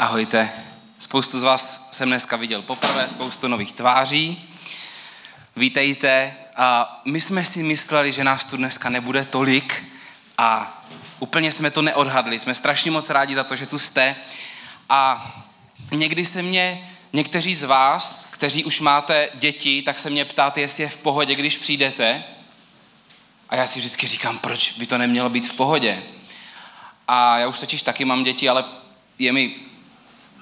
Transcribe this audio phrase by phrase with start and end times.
[0.00, 0.50] Ahojte.
[0.98, 4.48] Spoustu z vás jsem dneska viděl poprvé, spoustu nových tváří.
[5.56, 6.34] Vítejte.
[6.56, 9.84] A my jsme si mysleli, že nás tu dneska nebude tolik
[10.38, 10.82] a
[11.18, 12.38] úplně jsme to neodhadli.
[12.38, 14.16] Jsme strašně moc rádi za to, že tu jste.
[14.88, 15.32] A
[15.90, 20.82] někdy se mě někteří z vás, kteří už máte děti, tak se mě ptáte, jestli
[20.82, 22.24] je v pohodě, když přijdete.
[23.48, 26.02] A já si vždycky říkám, proč by to nemělo být v pohodě.
[27.08, 28.64] A já už totiž taky mám děti, ale
[29.18, 29.69] je mi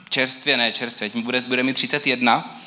[0.08, 2.58] čerstvě, ne čerstvě, bude, bude mi 31.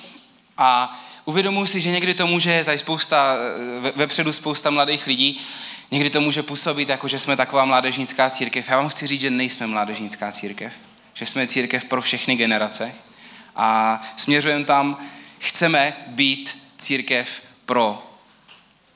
[0.57, 3.35] A uvědomuji si, že někdy to může, tady spousta,
[3.95, 5.41] vepředu spousta mladých lidí,
[5.91, 8.69] někdy to může působit jako, že jsme taková mládežnická církev.
[8.69, 10.73] Já vám chci říct, že nejsme mládežnická církev,
[11.13, 12.95] že jsme církev pro všechny generace
[13.55, 14.97] a směřujeme tam,
[15.39, 18.07] chceme být církev pro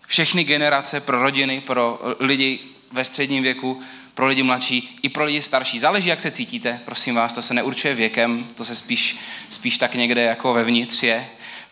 [0.08, 2.60] všechny generace, pro rodiny, pro lidi
[2.92, 3.82] ve středním věku,
[4.16, 5.80] pro lidi mladší i pro lidi starší.
[5.80, 9.18] Záleží, jak se cítíte, prosím vás, to se neurčuje věkem, to se spíš,
[9.50, 11.28] spíš tak někde jako vevnitř je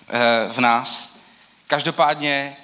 [0.09, 0.13] eh,
[0.51, 1.17] v nás.
[1.67, 2.55] Každopádně,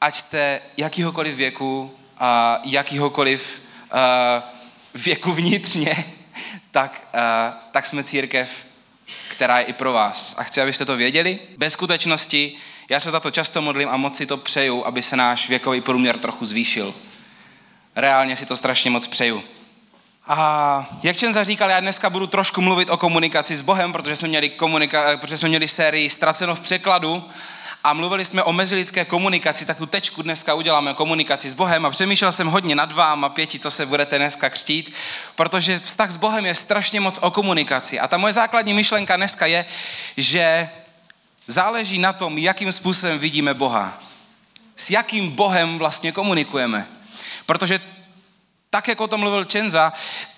[0.00, 4.42] ať jste jakýhokoliv věku a jakýhokoliv eh,
[4.94, 6.04] věku vnitřně,
[6.70, 8.66] tak, eh, tak jsme církev,
[9.28, 10.34] která je i pro vás.
[10.38, 11.38] A chci, abyste to věděli.
[11.56, 12.56] Bez skutečnosti,
[12.88, 15.80] já se za to často modlím a moc si to přeju, aby se náš věkový
[15.80, 16.94] průměr trochu zvýšil.
[17.96, 19.44] Reálně si to strašně moc přeju.
[20.26, 24.28] A jak Čenza říkal, já dneska budu trošku mluvit o komunikaci s Bohem, protože jsme
[24.28, 27.24] měli, komunika- protože jsme měli sérii Ztraceno v překladu
[27.84, 31.86] a mluvili jsme o mezilidské komunikaci, tak tu tečku dneska uděláme o komunikaci s Bohem
[31.86, 34.94] a přemýšlel jsem hodně nad váma, pěti, co se budete dneska křtít,
[35.34, 38.00] protože vztah s Bohem je strašně moc o komunikaci.
[38.00, 39.64] A ta moje základní myšlenka dneska je,
[40.16, 40.68] že
[41.46, 43.98] záleží na tom, jakým způsobem vidíme Boha.
[44.76, 46.86] S jakým Bohem vlastně komunikujeme.
[47.46, 47.80] Protože
[48.70, 49.92] tak, jak o tom mluvil Čenza,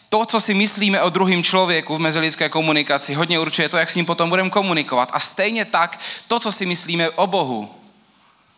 [0.09, 3.95] to, co si myslíme o druhém člověku v mezilidské komunikaci, hodně určuje to, jak s
[3.95, 5.11] ním potom budeme komunikovat.
[5.13, 7.75] A stejně tak, to, co si myslíme o Bohu,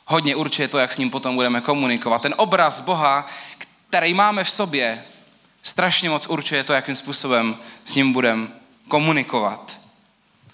[0.07, 2.23] hodně určuje to, jak s ním potom budeme komunikovat.
[2.23, 3.27] Ten obraz Boha,
[3.89, 5.03] který máme v sobě,
[5.63, 8.49] strašně moc určuje to, jakým způsobem s ním budeme
[8.89, 9.86] komunikovat.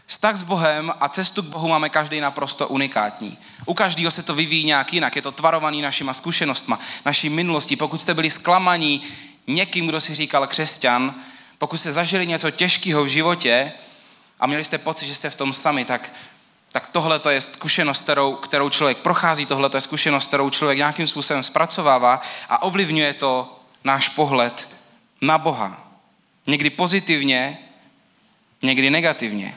[0.06, 3.38] Vztah s Bohem a cestu k Bohu máme každý naprosto unikátní.
[3.66, 7.76] U každého se to vyvíjí nějak jinak, je to tvarovaný našima zkušenostma, naší minulostí.
[7.76, 9.02] Pokud jste byli zklamaní
[9.46, 11.14] někým, kdo si říkal křesťan,
[11.58, 13.72] pokud jste zažili něco těžkého v životě
[14.40, 16.12] a měli jste pocit, že jste v tom sami, tak,
[16.72, 20.78] tak tohle to je zkušenost, kterou, kterou člověk prochází, tohle to je zkušenost, kterou člověk
[20.78, 24.68] nějakým způsobem zpracovává a ovlivňuje to náš pohled
[25.20, 25.86] na Boha.
[26.46, 27.58] Někdy pozitivně,
[28.62, 29.54] někdy negativně.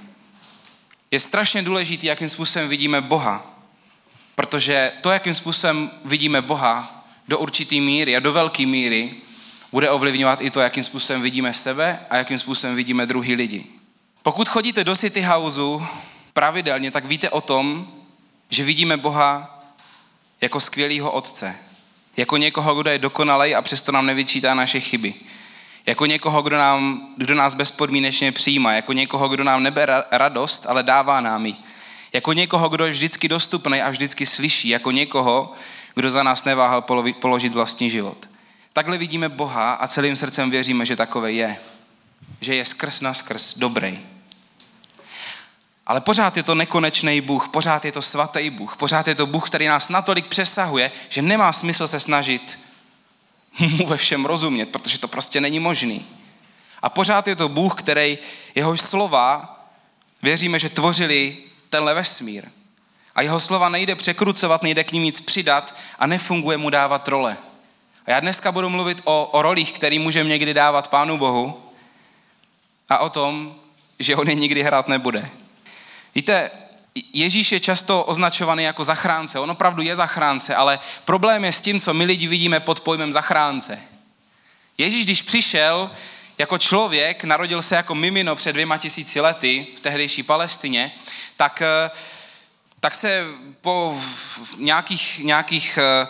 [1.15, 3.45] Je strašně důležitý, jakým způsobem vidíme Boha.
[4.35, 9.13] Protože to, jakým způsobem vidíme Boha, do určitý míry a do velké míry,
[9.71, 13.65] bude ovlivňovat i to, jakým způsobem vidíme sebe a jakým způsobem vidíme druhý lidi.
[14.23, 15.85] Pokud chodíte do City Houseu
[16.33, 17.87] pravidelně, tak víte o tom,
[18.49, 19.59] že vidíme Boha
[20.41, 21.55] jako skvělého otce.
[22.17, 25.13] Jako někoho, kdo je dokonalej a přesto nám nevyčítá naše chyby.
[25.85, 28.73] Jako někoho, kdo, nám, kdo nás bezpodmínečně přijímá.
[28.73, 31.55] Jako někoho, kdo nám nebe radost, ale dává nám ji.
[32.13, 34.69] Jako někoho, kdo je vždycky dostupný a vždycky slyší.
[34.69, 35.53] Jako někoho,
[35.95, 36.81] kdo za nás neváhal
[37.19, 38.29] položit vlastní život.
[38.73, 41.57] Takhle vidíme Boha a celým srdcem věříme, že takové je.
[42.41, 43.99] Že je skrz na skrz dobrý.
[45.87, 49.49] Ale pořád je to nekonečný Bůh, pořád je to svatý Bůh, pořád je to Bůh,
[49.49, 52.64] který nás natolik přesahuje, že nemá smysl se snažit
[53.59, 56.05] mu ve všem rozumět, protože to prostě není možný.
[56.81, 58.17] A pořád je to Bůh, který
[58.55, 59.59] jehož slova
[60.21, 61.37] věříme, že tvořili
[61.69, 62.45] tenhle vesmír.
[63.15, 67.37] A jeho slova nejde překrucovat, nejde k ním nic přidat a nefunguje mu dávat role.
[68.05, 71.63] A já dneska budu mluvit o, o rolích, který můžeme někdy dávat Pánu Bohu
[72.89, 73.55] a o tom,
[73.99, 75.29] že on je nikdy hrát nebude.
[76.15, 76.51] Víte,
[77.13, 79.39] Ježíš je často označovaný jako zachránce.
[79.39, 83.13] On opravdu je zachránce, ale problém je s tím, co my lidi vidíme pod pojmem
[83.13, 83.81] zachránce.
[84.77, 85.91] Ježíš, když přišel
[86.37, 90.91] jako člověk, narodil se jako mimino před dvěma tisíci lety v tehdejší Palestině,
[91.37, 91.91] tak, eh,
[92.79, 93.25] tak se
[93.61, 94.01] po
[94.57, 96.07] nějakých, nějakých eh,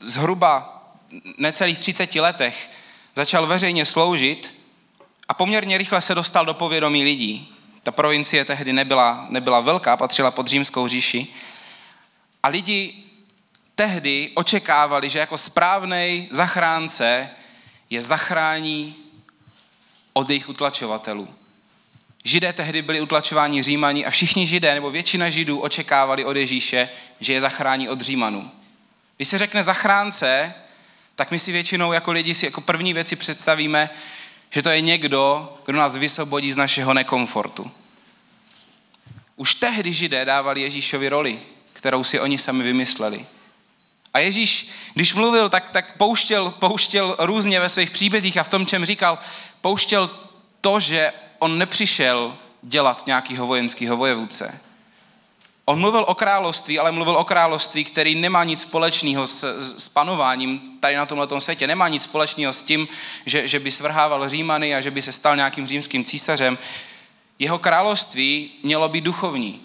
[0.00, 0.82] zhruba
[1.38, 2.70] necelých 30 letech
[3.14, 4.62] začal veřejně sloužit
[5.28, 7.54] a poměrně rychle se dostal do povědomí lidí.
[7.82, 11.26] Ta provincie tehdy nebyla, nebyla velká, patřila pod římskou říši.
[12.42, 12.94] A lidi
[13.74, 17.30] tehdy očekávali, že jako správný zachránce
[17.90, 18.96] je zachrání
[20.12, 21.28] od jejich utlačovatelů.
[22.24, 26.88] Židé tehdy byli utlačováni Římani a všichni Židé, nebo většina Židů očekávali od Ježíše,
[27.20, 28.50] že je zachrání od Římanů.
[29.16, 30.54] Když se řekne zachránce,
[31.14, 33.90] tak my si většinou jako lidi si jako první věci představíme,
[34.54, 37.70] že to je někdo, kdo nás vysvobodí z našeho nekomfortu.
[39.36, 41.40] Už tehdy židé dávali Ježíšovi roli,
[41.72, 43.26] kterou si oni sami vymysleli.
[44.14, 48.66] A Ježíš, když mluvil, tak, tak pouštěl, pouštěl různě ve svých příbězích a v tom,
[48.66, 49.18] čem říkal,
[49.60, 50.10] pouštěl
[50.60, 54.60] to, že on nepřišel dělat nějakýho vojenského vojevůdce.
[55.64, 59.44] On mluvil o království, ale mluvil o království, který nemá nic společného s,
[59.78, 61.66] s panováním tady na tomhle světě.
[61.66, 62.88] Nemá nic společného s tím,
[63.26, 66.58] že, že by svrhával Římany a že by se stal nějakým římským císařem.
[67.38, 69.60] Jeho království mělo být duchovní.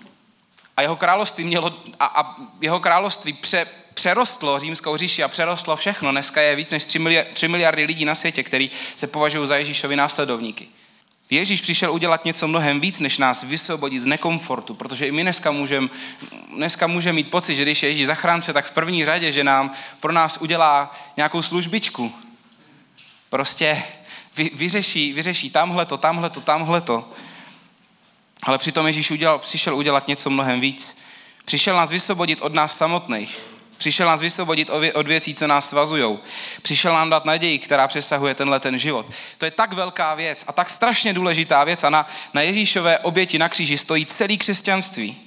[0.77, 6.11] A jeho království, mělo, a, a jeho království pře, přerostlo římskou říši a přerostlo všechno.
[6.11, 9.57] Dneska je víc než 3 miliardy, 3 miliardy lidí na světě, kteří se považují za
[9.57, 10.67] Ježíšovi následovníky.
[11.29, 15.51] Ježíš přišel udělat něco mnohem víc, než nás vysvobodit z nekomfortu, protože i my dneska
[15.51, 15.89] můžeme
[16.55, 19.73] dneska můžem mít pocit, že když je Ježíš zachránce, tak v první řadě, že nám
[19.99, 22.13] pro nás udělá nějakou službičku.
[23.29, 23.83] Prostě
[24.35, 27.11] vy, vyřeší, vyřeší tamhleto, tamhleto, tamhleto.
[28.43, 30.97] Ale přitom Ježíš udělal, přišel udělat něco mnohem víc.
[31.45, 33.56] Přišel nás vysvobodit od nás samotných.
[33.77, 36.17] Přišel nás vysvobodit od věcí, co nás svazují.
[36.61, 39.05] Přišel nám dát naději, která přesahuje tenhle ten život.
[39.37, 43.39] To je tak velká věc a tak strašně důležitá věc a na, na Ježíšové oběti
[43.39, 45.17] na kříži stojí celý křesťanství.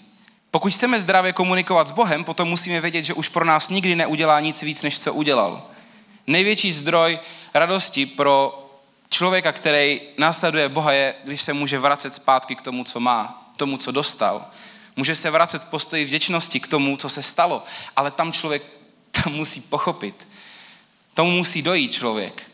[0.51, 4.41] Pokud chceme zdravě komunikovat s Bohem, potom musíme vědět, že už pro nás nikdy neudělá
[4.41, 5.63] nic víc, než co udělal.
[6.27, 7.19] Největší zdroj
[7.55, 8.67] radosti pro
[9.11, 13.77] člověka, který následuje Boha, je, když se může vracet zpátky k tomu, co má, tomu,
[13.77, 14.47] co dostal.
[14.97, 17.65] Může se vracet v postoji vděčnosti k tomu, co se stalo,
[17.97, 18.63] ale tam člověk
[19.11, 20.29] tam musí pochopit.
[21.15, 22.51] Tomu musí dojít člověk.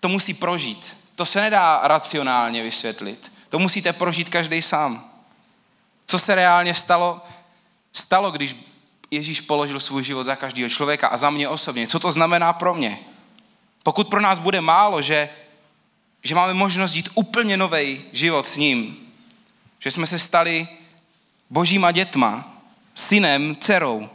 [0.00, 0.96] To musí prožít.
[1.14, 3.32] To se nedá racionálně vysvětlit.
[3.48, 5.10] To musíte prožít každý sám.
[6.06, 7.20] Co se reálně stalo?
[7.92, 8.56] Stalo, když
[9.10, 11.86] Ježíš položil svůj život za každého člověka a za mě osobně.
[11.86, 12.98] Co to znamená pro mě?
[13.82, 15.28] Pokud pro nás bude málo, že,
[16.22, 19.08] že máme možnost žít úplně nový život s ním,
[19.78, 20.68] že jsme se stali
[21.52, 22.44] božíma dětma,
[22.94, 24.08] synem, dcerou,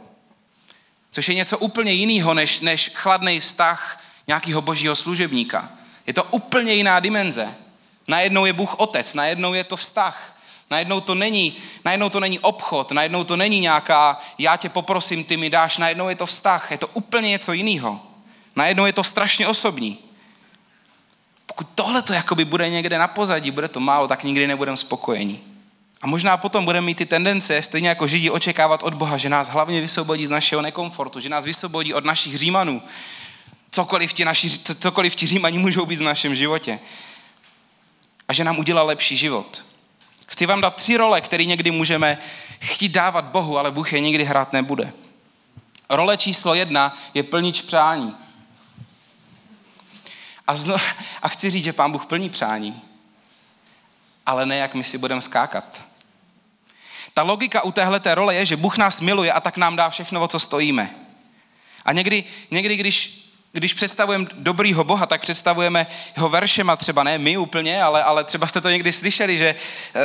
[1.10, 5.68] což je něco úplně jiného než, než chladný vztah nějakého božího služebníka.
[6.06, 7.54] Je to úplně jiná dimenze.
[8.08, 10.34] Najednou je Bůh otec, najednou je to vztah.
[10.70, 15.36] Najednou to není, najednou to není obchod, najednou to není nějaká, já tě poprosím, ty
[15.36, 18.00] mi dáš, najednou je to vztah, je to úplně něco jiného.
[18.56, 19.98] Najednou je to strašně osobní.
[21.46, 25.47] Pokud tohle to jakoby bude někde na pozadí, bude to málo, tak nikdy nebudeme spokojení.
[26.02, 29.48] A možná potom budeme mít ty tendence, stejně jako Židi, očekávat od Boha, že nás
[29.48, 32.82] hlavně vysvobodí z našeho nekomfortu, že nás vysvobodí od našich římanů.
[33.70, 36.78] Cokoliv ti, naši, cokoliv ti římani můžou být v našem životě.
[38.28, 39.64] A že nám udělá lepší život.
[40.26, 42.18] Chci vám dát tři role, které někdy můžeme
[42.60, 44.92] chtít dávat Bohu, ale Bůh je nikdy hrát nebude.
[45.90, 48.16] Role číslo jedna je plnič přání.
[50.46, 50.76] A, zno,
[51.22, 52.82] a chci říct, že pán Bůh plní přání,
[54.26, 55.87] ale ne jak my si budeme skákat.
[57.18, 60.20] Ta logika u téhle role je, že Bůh nás miluje a tak nám dá všechno,
[60.20, 60.90] o co stojíme.
[61.84, 65.86] A někdy, někdy když, když představujeme dobrýho Boha, tak představujeme
[66.16, 70.02] jeho veršema, třeba ne my úplně, ale, ale třeba jste to někdy slyšeli, že uh,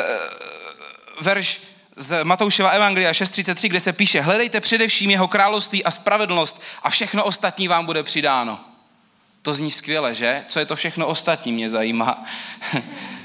[1.25, 1.61] verš
[1.95, 7.23] z Matoušova Evangelia 6.33, kde se píše, hledejte především jeho království a spravedlnost a všechno
[7.23, 8.59] ostatní vám bude přidáno.
[9.41, 10.43] To zní skvěle, že?
[10.47, 12.23] Co je to všechno ostatní, mě zajímá.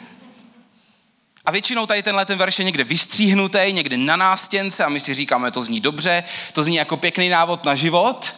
[1.48, 5.14] A většinou tady tenhle ten verš je někde vystříhnutý, někde na nástěnce a my si
[5.14, 8.34] říkáme, to zní dobře, to zní jako pěkný návod na život.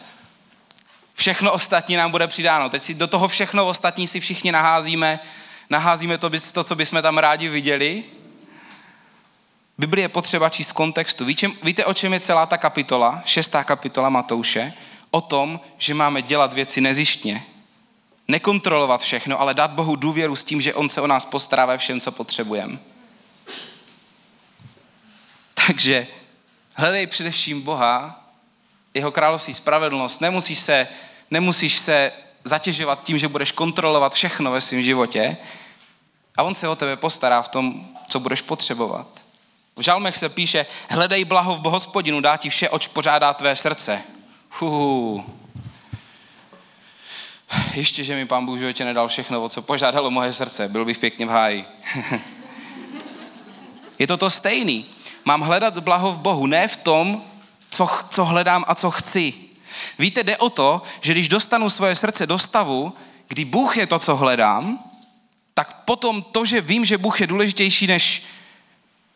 [1.13, 2.69] Všechno ostatní nám bude přidáno.
[2.69, 5.19] Teď si do toho všechno ostatní si všichni naházíme,
[5.69, 8.03] naházíme to, to co bychom tam rádi viděli.
[9.77, 11.25] Bibli je potřeba číst v kontextu.
[11.63, 14.73] Víte, o čem je celá ta kapitola, šestá kapitola Matouše?
[15.09, 17.43] O tom, že máme dělat věci nezištně.
[18.27, 21.77] Nekontrolovat všechno, ale dát Bohu důvěru s tím, že On se o nás postará ve
[21.77, 22.79] všem, co potřebujeme.
[25.71, 26.07] Takže
[26.73, 28.25] hledej především Boha,
[28.93, 30.21] jeho království spravedlnost.
[30.21, 30.87] Nemusíš se,
[31.31, 32.11] nemusíš se
[32.43, 35.37] zatěžovat tím, že budeš kontrolovat všechno ve svém životě
[36.35, 39.07] a on se o tebe postará v tom, co budeš potřebovat.
[39.75, 44.01] V žalmech se píše, hledej blaho v hospodinu, dá ti vše, oč pořádá tvé srdce.
[44.59, 45.25] Huhu.
[47.73, 50.67] Ještě, že mi pán Bůh životě nedal všechno, o co požádalo moje srdce.
[50.67, 51.65] Byl bych pěkně v háji.
[53.99, 54.85] Je to to stejný.
[55.25, 57.23] Mám hledat blaho v Bohu, ne v tom,
[57.69, 59.33] co, co hledám a co chci.
[59.99, 62.93] Víte, jde o to, že když dostanu svoje srdce do stavu,
[63.27, 64.83] kdy Bůh je to, co hledám,
[65.53, 68.23] tak potom to, že vím, že Bůh je důležitější než,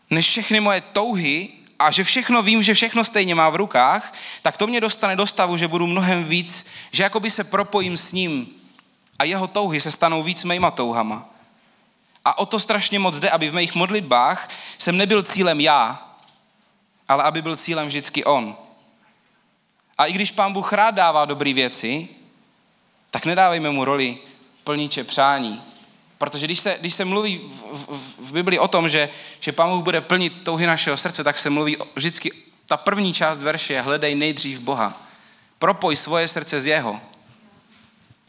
[0.09, 4.57] než všechny moje touhy a že všechno vím, že všechno stejně má v rukách, tak
[4.57, 8.47] to mě dostane do stavu, že budu mnohem víc, že jakoby se propojím s ním
[9.19, 11.34] a jeho touhy se stanou víc mýma touhama.
[12.25, 16.09] A o to strašně moc jde, aby v mých modlitbách jsem nebyl cílem já,
[17.07, 18.57] ale aby byl cílem vždycky on.
[19.97, 22.07] A i když pán Bůh rád dává dobré věci,
[23.11, 24.17] tak nedávejme mu roli
[24.63, 25.61] plníče přání.
[26.17, 29.69] Protože když se, když se mluví v, v, v Biblii o tom, že, že pán
[29.69, 32.31] Bůh bude plnit touhy našeho srdce, tak se mluví vždycky,
[32.65, 35.01] ta první část verše je hledej nejdřív Boha.
[35.59, 37.01] Propoj svoje srdce z jeho.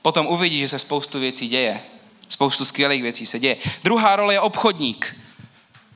[0.02, 1.82] Potom uvidí, že se spoustu věcí děje.
[2.28, 3.56] Spoustu skvělých věcí se děje.
[3.84, 5.16] Druhá role je obchodník.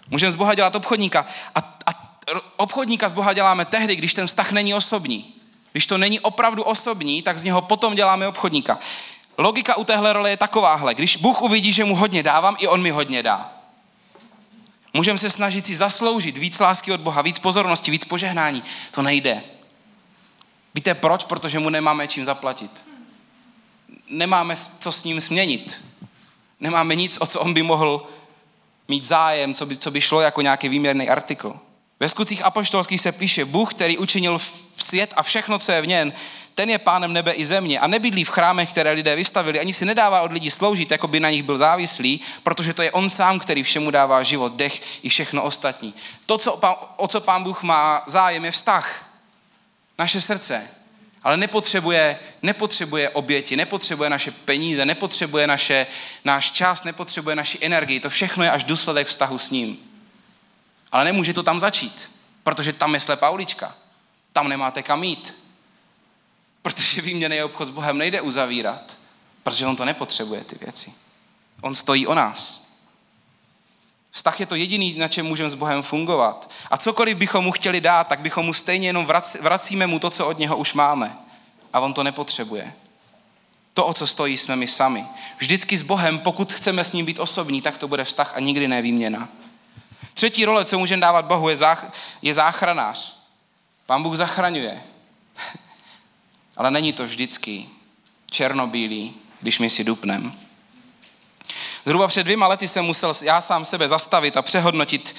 [0.08, 1.26] Můžeme z Boha dělat obchodníka.
[1.54, 2.18] A, a
[2.56, 5.34] obchodníka z Boha děláme tehdy, když ten vztah není osobní.
[5.72, 8.78] Když to není opravdu osobní, tak z něho potom děláme obchodníka.
[9.38, 10.94] Logika u téhle role je takováhle.
[10.94, 13.52] Když Bůh uvidí, že mu hodně dávám, i on mi hodně dá.
[14.94, 18.62] Můžeme se snažit si zasloužit víc lásky od Boha, víc pozornosti, víc požehnání.
[18.90, 19.42] To nejde.
[20.74, 21.24] Víte proč?
[21.24, 22.84] Protože mu nemáme čím zaplatit.
[24.08, 25.89] Nemáme co s ním směnit.
[26.60, 28.06] Nemáme nic, o co on by mohl
[28.88, 31.56] mít zájem, co by, co by šlo jako nějaký výměrný artikl.
[32.00, 34.38] Ve skutcích apoštolských se píše, Bůh, který učinil
[34.78, 36.12] svět a všechno, co je v něm,
[36.54, 39.84] ten je pánem nebe i země a nebydlí v chrámech, které lidé vystavili, ani si
[39.84, 43.38] nedává od lidí sloužit, jako by na nich byl závislý, protože to je on sám,
[43.38, 45.94] který všemu dává život, dech i všechno ostatní.
[46.26, 46.60] To, co,
[46.96, 49.16] o co pán Bůh má zájem, je vztah.
[49.98, 50.68] Naše srdce.
[51.22, 55.86] Ale nepotřebuje, nepotřebuje oběti, nepotřebuje naše peníze, nepotřebuje naše,
[56.24, 58.00] náš čas, nepotřebuje naši energii.
[58.00, 59.78] To všechno je až důsledek vztahu s ním.
[60.92, 62.10] Ale nemůže to tam začít,
[62.42, 63.74] protože tam je slepá ulička.
[64.32, 65.34] Tam nemáte kam jít.
[66.62, 68.98] Protože výměný obchod s Bohem nejde uzavírat,
[69.42, 70.92] protože on to nepotřebuje, ty věci.
[71.60, 72.69] On stojí o nás.
[74.10, 76.50] Vztah je to jediný, na čem můžeme s Bohem fungovat.
[76.70, 79.06] A cokoliv bychom mu chtěli dát, tak bychom mu stejně jenom
[79.40, 81.16] vracíme mu to, co od něho už máme.
[81.72, 82.72] A on to nepotřebuje.
[83.74, 85.06] To, o co stojí, jsme my sami.
[85.38, 88.68] Vždycky s Bohem, pokud chceme s ním být osobní, tak to bude vztah a nikdy
[88.68, 89.28] ne výměna.
[90.14, 93.20] Třetí role, co můžeme dávat Bohu, je, zách, je záchranář.
[93.86, 94.82] Pán Bůh zachraňuje.
[96.56, 97.66] Ale není to vždycky
[98.30, 100.32] černobílý, když my si dupnem.
[101.90, 105.16] Zhruba před dvěma lety jsem musel já sám sebe zastavit a přehodnotit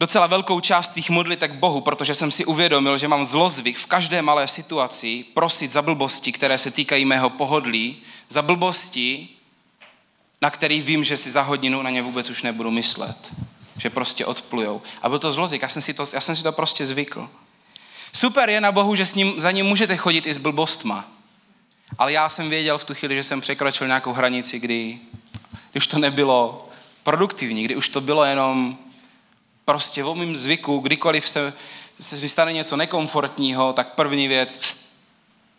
[0.00, 4.22] docela velkou část svých modlitek Bohu, protože jsem si uvědomil, že mám zlozvyk v každé
[4.22, 7.96] malé situaci prosit za blbosti, které se týkají mého pohodlí,
[8.28, 9.28] za blbosti,
[10.42, 13.32] na který vím, že si za hodinu na ně vůbec už nebudu myslet.
[13.78, 14.82] Že prostě odplujou.
[15.02, 17.28] A byl to zlozvyk, já jsem si to, já jsem si to prostě zvykl.
[18.12, 21.04] Super je na Bohu, že s ním, za ním můžete chodit i s blbostma.
[21.98, 24.98] Ale já jsem věděl v tu chvíli, že jsem překročil nějakou hranici, kdy,
[25.76, 26.68] kdy už to nebylo
[27.02, 28.78] produktivní, kdy už to bylo jenom
[29.64, 31.52] prostě o mým zvyku, kdykoliv se,
[32.00, 34.78] se vystane něco nekomfortního, tak první věc,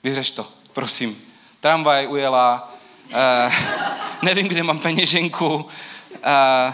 [0.03, 1.21] vyřeš to, prosím.
[1.59, 2.73] Tramvaj ujela,
[3.05, 3.53] uh,
[4.21, 6.73] nevím, kde mám peněženku, uh,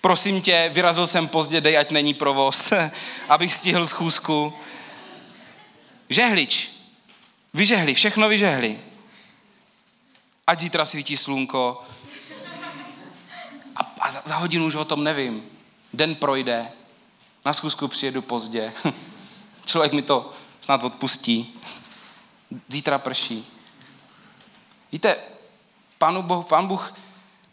[0.00, 2.72] prosím tě, vyrazil jsem pozdě, dej, ať není provoz,
[3.28, 4.52] abych stihl schůzku.
[6.08, 6.70] Žehlič.
[7.54, 8.78] Vyžehli, všechno vyžehli.
[10.46, 11.82] Ať zítra svítí slunko.
[13.76, 15.42] A, a za, za hodinu už o tom nevím.
[15.92, 16.66] Den projde,
[17.44, 18.72] na schůzku přijedu pozdě.
[19.64, 21.60] Člověk mi to snad odpustí.
[22.68, 23.46] Zítra prší.
[24.92, 25.16] Víte,
[25.98, 26.94] Pánu Bohu, Pán Bůh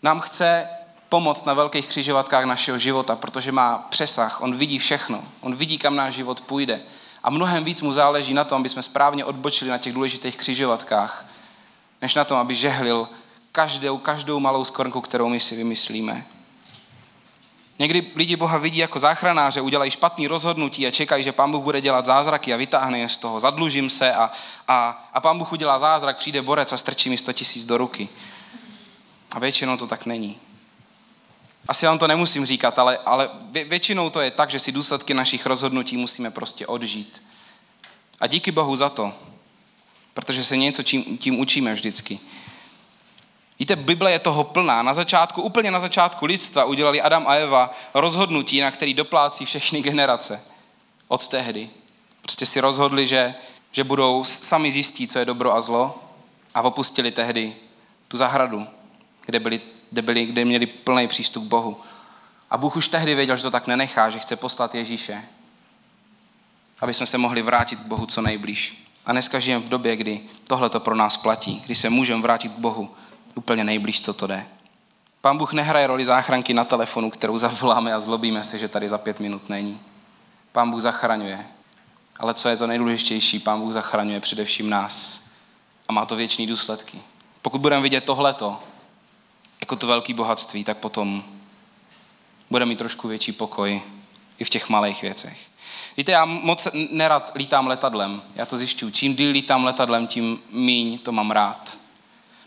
[0.04, 0.68] nám chce
[1.10, 5.96] pomoct na velkých křižovatkách našeho života, protože má přesah, on vidí všechno, on vidí, kam
[5.96, 6.82] náš život půjde.
[7.24, 11.26] A mnohem víc mu záleží na tom, aby jsme správně odbočili na těch důležitých křižovatkách,
[12.02, 13.10] než na tom, aby žehlil
[13.56, 16.26] každou, každou malou skornku, kterou my si vymyslíme.
[17.80, 21.82] Někdy lidi Boha vidí jako záchranáře, udělají špatný rozhodnutí a čekají, že Pán Bůh bude
[21.82, 23.40] dělat zázraky a vytáhne je z toho.
[23.40, 24.32] Zadlužím se a,
[24.68, 28.10] a, a Pán Bůh udělá zázrak, přijde borec a strčí mi 100 tisíc do ruky.
[29.32, 30.38] A většinou to tak není.
[31.68, 35.46] Asi vám to nemusím říkat, ale, ale většinou to je tak, že si důsledky našich
[35.46, 37.24] rozhodnutí musíme prostě odžít.
[38.20, 39.14] A díky Bohu za to,
[40.14, 42.20] protože se něco tím učíme vždycky.
[43.60, 44.82] Víte, Bible je toho plná.
[44.82, 49.82] Na začátku, úplně na začátku lidstva udělali Adam a Eva rozhodnutí, na který doplácí všechny
[49.82, 50.44] generace.
[51.08, 51.70] Od tehdy.
[52.22, 53.36] Prostě si rozhodli, že,
[53.72, 56.04] že budou sami zjistit, co je dobro a zlo
[56.56, 57.56] a opustili tehdy
[58.08, 58.68] tu zahradu,
[59.26, 59.62] kde byli
[59.94, 61.78] kde, byli, kde měli plný přístup k Bohu.
[62.50, 65.24] A Bůh už tehdy věděl, že to tak nenechá, že chce poslat Ježíše,
[66.80, 68.88] aby jsme se mohli vrátit k Bohu co nejblíž.
[69.06, 72.52] A dneska žijeme v době, kdy tohle to pro nás platí, kdy se můžeme vrátit
[72.52, 72.96] k Bohu
[73.36, 74.46] úplně nejblíž, co to jde.
[75.22, 78.98] Pán Bůh nehraje roli záchranky na telefonu, kterou zavoláme a zlobíme se, že tady za
[78.98, 79.80] pět minut není.
[80.52, 81.46] Pán Bůh zachraňuje.
[82.20, 85.24] Ale co je to nejdůležitější, Pán Bůh zachraňuje především nás.
[85.88, 87.02] A má to věčný důsledky.
[87.42, 88.60] pokud budeme vidět tohleto,
[89.62, 91.24] jako to velké bohatství, tak potom
[92.50, 93.82] bude mít trošku větší pokoj
[94.40, 95.48] i v těch malých věcech.
[95.98, 98.22] Víte, já moc nerad lítám letadlem.
[98.36, 98.92] Já to zjišťuju.
[98.92, 101.78] Čím díl lítám letadlem, tím míň to mám rád.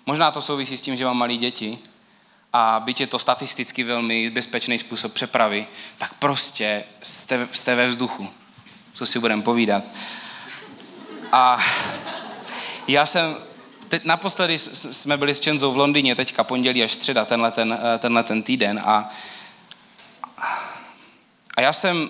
[0.06, 1.78] Možná to souvisí s tím, že mám malé děti
[2.52, 5.66] a byť je to statisticky velmi bezpečný způsob přepravy,
[5.98, 8.28] tak prostě jste, jste ve vzduchu.
[8.94, 9.84] Co si budeme povídat.
[11.32, 11.64] A
[12.88, 13.36] já jsem,
[13.88, 17.98] teď naposledy jsme byli s Čenzou v Londýně, teďka pondělí až středa, tenhle ten, eh,
[17.98, 19.10] tenhle ten týden a,
[21.56, 22.08] a já jsem,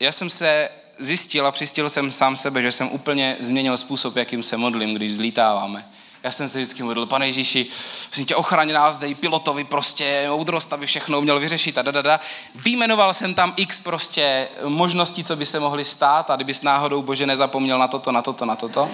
[0.00, 4.42] já jsem se zjistil a přistil jsem sám sebe, že jsem úplně změnil způsob, jakým
[4.42, 5.88] se modlím, když zlítáváme.
[6.28, 7.66] Já jsem se vždycky modlil, pane Ježíši,
[8.12, 12.02] jsem tě ochraň nás, dej pilotovi prostě moudrost, aby všechno měl vyřešit a da, da,
[12.02, 12.20] da.
[12.54, 17.26] Výjmenoval jsem tam x prostě možností, co by se mohly stát a kdybys náhodou Bože
[17.26, 18.90] nezapomněl na toto, na toto, na toto.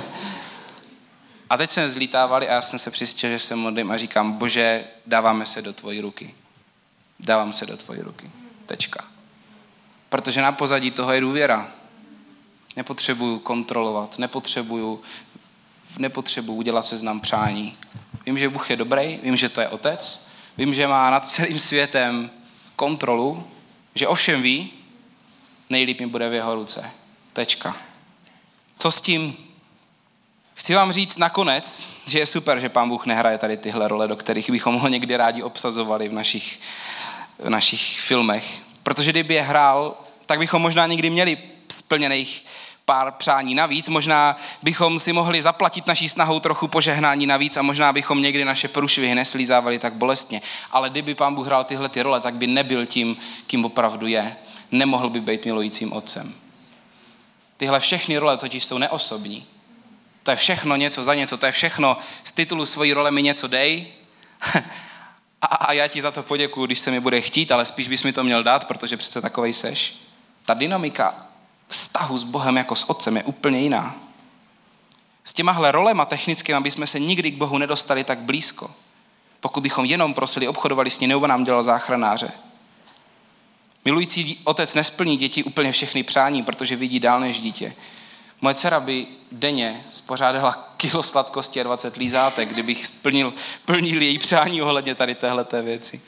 [1.50, 4.84] a teď jsme zlítávali a já jsem se přistěl, že se modlím a říkám, Bože,
[5.06, 6.34] dáváme se do tvojí ruky.
[7.20, 8.30] Dávám se do tvojí ruky.
[8.66, 9.04] Tečka.
[10.08, 11.68] Protože na pozadí toho je důvěra.
[12.76, 15.02] Nepotřebuju kontrolovat, nepotřebuju
[15.98, 17.76] nepotřebuji udělat seznam přání.
[18.26, 20.28] Vím, že Bůh je dobrý, vím, že to je otec,
[20.58, 22.30] vím, že má nad celým světem
[22.76, 23.46] kontrolu,
[23.94, 24.70] že ovšem ví,
[25.70, 26.90] nejlíp mi bude v jeho ruce.
[27.32, 27.76] Tečka.
[28.78, 29.36] Co s tím?
[30.54, 34.16] Chci vám říct nakonec, že je super, že pán Bůh nehraje tady tyhle role, do
[34.16, 36.60] kterých bychom ho někdy rádi obsazovali v našich,
[37.38, 38.62] v našich filmech.
[38.82, 42.44] Protože kdyby je hrál, tak bychom možná někdy měli splněných
[42.88, 47.92] pár přání navíc, možná bychom si mohli zaplatit naší snahou trochu požehnání navíc a možná
[47.92, 50.42] bychom někdy naše průšvihy neslízávali tak bolestně.
[50.70, 53.16] Ale kdyby pán Bůh hrál tyhle ty role, tak by nebyl tím,
[53.46, 54.36] kým opravdu je.
[54.70, 56.34] Nemohl by být milujícím otcem.
[57.56, 59.46] Tyhle všechny role totiž jsou neosobní.
[60.22, 63.48] To je všechno něco za něco, to je všechno z titulu svojí role mi něco
[63.48, 63.86] dej
[65.42, 68.02] a, a já ti za to poděkuju, když se mi bude chtít, ale spíš bys
[68.02, 69.96] mi to měl dát, protože přece takovej seš.
[70.44, 71.27] Ta dynamika
[71.68, 73.94] vztahu s Bohem jako s Otcem je úplně jiná.
[75.24, 78.70] S těmahle rolema technickými, aby jsme se nikdy k Bohu nedostali tak blízko.
[79.40, 82.32] Pokud bychom jenom prosili, obchodovali s ním, nebo nám dělal záchranáře.
[83.84, 87.74] Milující otec nesplní děti úplně všechny přání, protože vidí dál než dítě.
[88.40, 94.62] Moje dcera by denně spořádala kilo sladkosti a 20 lízátek, kdybych splnil, plnil její přání
[94.62, 96.02] ohledně tady téhleté věci.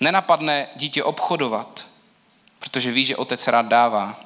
[0.00, 1.86] Nenapadne dítě obchodovat,
[2.58, 4.20] protože ví, že otec rád dává.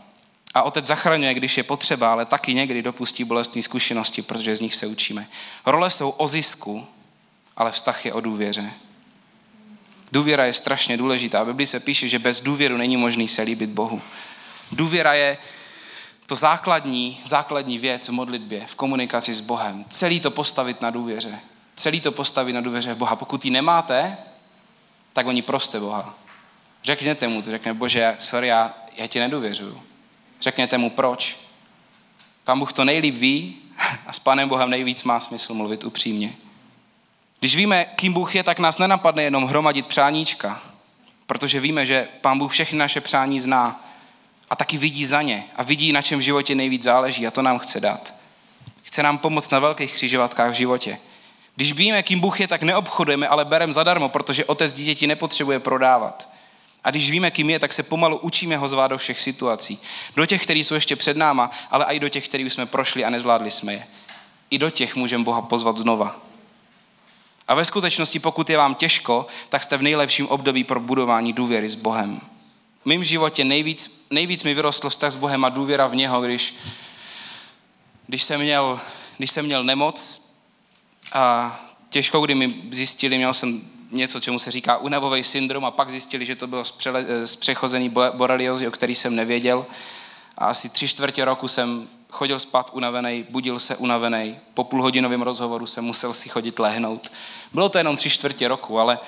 [0.55, 4.75] A otec zachraňuje, když je potřeba, ale taky někdy dopustí bolestní zkušenosti, protože z nich
[4.75, 5.27] se učíme.
[5.67, 6.87] Role jsou o zisku,
[7.57, 8.71] ale vztah je o důvěře.
[10.13, 11.43] Důvěra je strašně důležitá.
[11.43, 14.03] V Biblii se píše, že bez důvěru není možný se líbit Bohu.
[14.73, 15.39] Důvěra je
[16.27, 19.85] to základní, základní věc v modlitbě, v komunikaci s Bohem.
[19.89, 21.41] Celý to postavit na důvěře.
[21.75, 23.17] Celý to postavit na důvěře v Boha.
[23.17, 24.17] Pokud ji nemáte,
[25.13, 26.15] tak oni proste Boha.
[26.85, 29.83] Řekněte mu, řekne, Bože, sorry, já, já ti nedůvěřuju.
[30.45, 31.37] Řekněte mu proč.
[32.45, 33.57] Pán Bůh to nejlíp ví
[34.07, 36.33] a s Pánem Bohem nejvíc má smysl mluvit upřímně.
[37.41, 40.63] Když víme, kým Bůh je, tak nás nenapadne jenom hromadit přáníčka,
[41.27, 43.85] protože víme, že Pán Bůh všechny naše přání zná
[44.51, 47.43] a taky vidí za ně a vidí, na čem v životě nejvíc záleží a to
[47.43, 48.15] nám chce dát.
[48.83, 50.99] Chce nám pomoct na velkých křižovatkách v životě.
[51.57, 56.34] Když víme, kým Bůh je, tak neobchodujeme, ale bereme zadarmo, protože otec dítěti nepotřebuje prodávat.
[56.85, 59.79] A když víme, kým je, tak se pomalu učíme ho zvát do všech situací.
[60.17, 63.05] Do těch, které jsou ještě před náma, ale i do těch, které už jsme prošli
[63.05, 63.87] a nezvládli jsme je.
[64.51, 66.17] I do těch můžeme Boha pozvat znova.
[67.49, 71.69] A ve skutečnosti, pokud je vám těžko, tak jste v nejlepším období pro budování důvěry
[71.69, 72.21] s Bohem.
[72.83, 76.55] V mém životě nejvíc, nejvíc mi vyrostl vztah s Bohem a důvěra v něho, když,
[78.07, 78.81] když, jsem, měl,
[79.19, 80.23] když jsem měl nemoc
[81.13, 81.57] a
[81.91, 86.27] těžko, kdy mi zjistili, měl jsem něco, čemu se říká unavový syndrom a pak zjistili,
[86.27, 86.65] že to bylo
[87.25, 89.67] zpřechozený boreliozy, o který jsem nevěděl.
[90.39, 94.39] A asi tři čtvrtě roku jsem chodil spát unavený, budil se unavený.
[94.55, 97.13] Po půlhodinovém rozhovoru jsem musel si chodit lehnout.
[97.53, 98.99] Bylo to jenom tři čtvrtě roku, ale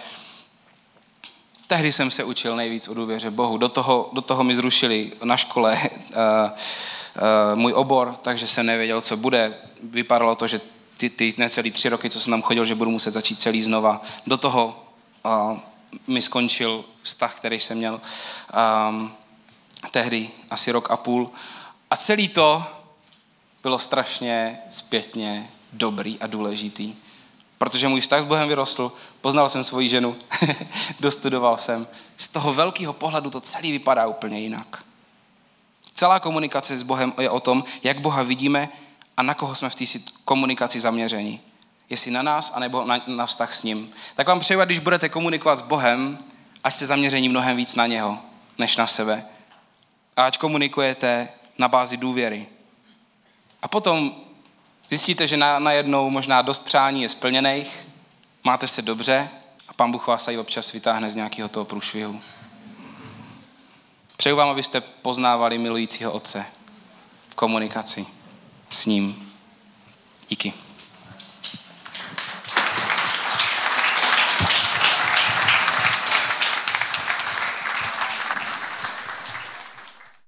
[1.67, 3.59] tehdy jsem se učil nejvíc o důvěře Bohu.
[3.59, 9.01] Do toho, do toho mi zrušili na škole uh, uh, můj obor, takže jsem nevěděl,
[9.01, 9.59] co bude.
[9.83, 10.61] Vypadalo to, že
[10.97, 14.03] ty, ty necelý tři roky, co jsem tam chodil, že budu muset začít celý znova.
[14.27, 14.85] Do toho
[15.25, 15.59] uh,
[16.07, 18.01] mi skončil vztah, který jsem měl
[18.91, 19.13] um,
[19.91, 21.31] tehdy asi rok a půl.
[21.91, 22.65] A celý to
[23.63, 26.95] bylo strašně zpětně dobrý a důležitý.
[27.59, 30.17] Protože můj vztah s Bohem vyrostl, poznal jsem svoji ženu,
[31.01, 31.87] dostudoval jsem.
[32.17, 34.85] Z toho velkého pohledu to celý vypadá úplně jinak.
[35.95, 38.69] Celá komunikace s Bohem je o tom, jak Boha vidíme
[39.17, 39.85] a na koho jsme v té
[40.25, 41.41] komunikaci zaměření.
[41.91, 43.93] Jestli na nás, anebo na, na vztah s ním.
[44.15, 46.19] Tak vám přeju, když budete komunikovat s Bohem,
[46.65, 48.19] ať jste zaměření mnohem víc na něho,
[48.59, 49.25] než na sebe.
[50.17, 52.47] A ať komunikujete na bázi důvěry.
[53.63, 54.15] A potom
[54.89, 57.89] zjistíte, že na, najednou možná dost přání je splněných,
[58.45, 59.29] máte se dobře
[59.69, 62.21] a pan Bůh vás i občas vytáhne z nějakého toho průšvihu.
[64.17, 66.47] Přeju vám, abyste poznávali milujícího Otce
[67.29, 68.07] v komunikaci
[68.71, 69.33] s ním.
[70.29, 70.66] Díky.